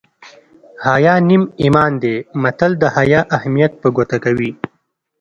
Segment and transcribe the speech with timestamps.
[0.85, 4.51] حیا نیم ایمان دی متل د حیا اهمیت په ګوته کوي